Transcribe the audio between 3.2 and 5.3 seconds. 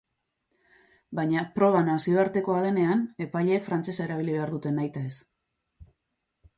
epaileek frantsesa erabili behar dute nahitaez.